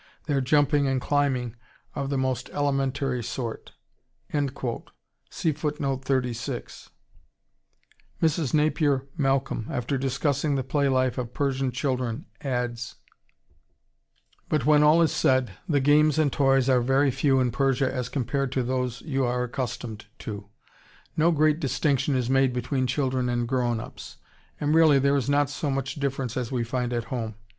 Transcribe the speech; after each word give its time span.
Their 0.25 0.41
jumping 0.41 0.87
and 0.87 0.99
climbing 0.99 1.55
are 1.95 2.01
of 2.05 2.09
the 2.09 2.17
most 2.17 2.49
elementary 2.49 3.23
sort." 3.23 3.73
Mrs. 4.33 4.81
Napier 8.55 9.07
Malcolm 9.15 9.67
after 9.69 9.97
discussing 9.99 10.55
the 10.55 10.63
play 10.63 10.89
life 10.89 11.19
of 11.19 11.35
Persian 11.35 11.71
children 11.71 12.25
adds: 12.41 12.95
"But 14.49 14.65
when 14.65 14.81
all 14.81 15.03
is 15.03 15.11
said, 15.11 15.51
the 15.69 15.79
games 15.79 16.17
and 16.17 16.33
toys 16.33 16.67
are 16.67 16.81
very 16.81 17.11
few 17.11 17.39
in 17.39 17.51
Persia 17.51 17.93
as 17.93 18.09
compared 18.09 18.51
to 18.53 18.63
those 18.63 19.01
you 19.01 19.23
are 19.23 19.43
accustomed 19.43 20.07
to. 20.17 20.47
No 21.15 21.29
great 21.29 21.59
distinction 21.59 22.15
is 22.15 22.27
made 22.27 22.53
between 22.53 22.87
children 22.87 23.29
and 23.29 23.47
grown 23.47 23.79
ups, 23.79 24.17
and 24.59 24.73
really 24.73 24.97
there 24.97 25.15
is 25.15 25.29
not 25.29 25.51
so 25.51 25.69
much 25.69 25.93
difference 25.99 26.35
as 26.35 26.51
we 26.51 26.63
find 26.63 26.91
at 26.91 27.03
home. 27.03 27.35